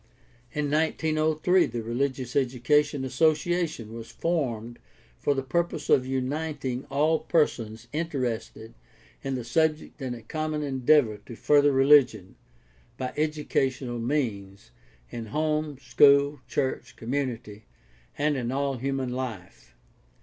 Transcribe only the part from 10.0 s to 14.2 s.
in a common endeavor to further religion, by educational